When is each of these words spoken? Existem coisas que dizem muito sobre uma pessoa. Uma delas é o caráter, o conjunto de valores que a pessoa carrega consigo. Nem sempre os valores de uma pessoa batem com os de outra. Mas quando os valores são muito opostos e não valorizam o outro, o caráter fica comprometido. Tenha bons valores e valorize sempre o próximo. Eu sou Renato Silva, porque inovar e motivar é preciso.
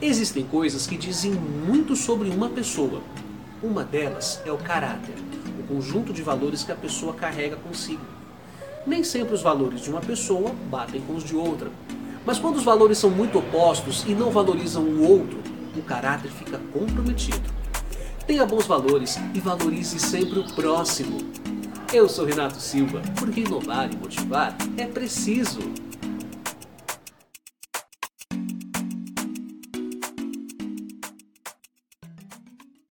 Existem 0.00 0.44
coisas 0.44 0.86
que 0.86 0.94
dizem 0.94 1.32
muito 1.32 1.96
sobre 1.96 2.28
uma 2.28 2.50
pessoa. 2.50 3.00
Uma 3.62 3.82
delas 3.82 4.42
é 4.44 4.52
o 4.52 4.58
caráter, 4.58 5.14
o 5.58 5.62
conjunto 5.62 6.12
de 6.12 6.22
valores 6.22 6.62
que 6.62 6.70
a 6.70 6.76
pessoa 6.76 7.14
carrega 7.14 7.56
consigo. 7.56 8.04
Nem 8.86 9.02
sempre 9.02 9.32
os 9.32 9.40
valores 9.40 9.80
de 9.80 9.88
uma 9.88 10.02
pessoa 10.02 10.54
batem 10.70 11.00
com 11.00 11.14
os 11.14 11.24
de 11.24 11.34
outra. 11.34 11.70
Mas 12.26 12.38
quando 12.38 12.56
os 12.56 12.62
valores 12.62 12.98
são 12.98 13.08
muito 13.08 13.38
opostos 13.38 14.04
e 14.06 14.14
não 14.14 14.30
valorizam 14.30 14.82
o 14.82 15.02
outro, 15.02 15.38
o 15.74 15.80
caráter 15.80 16.30
fica 16.30 16.60
comprometido. 16.74 17.50
Tenha 18.26 18.44
bons 18.44 18.66
valores 18.66 19.18
e 19.32 19.40
valorize 19.40 19.98
sempre 19.98 20.40
o 20.40 20.54
próximo. 20.54 21.20
Eu 21.90 22.06
sou 22.06 22.26
Renato 22.26 22.60
Silva, 22.60 23.00
porque 23.18 23.40
inovar 23.40 23.90
e 23.90 23.96
motivar 23.96 24.54
é 24.76 24.84
preciso. 24.84 25.60